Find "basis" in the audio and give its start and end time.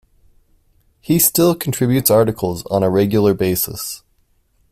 3.35-4.01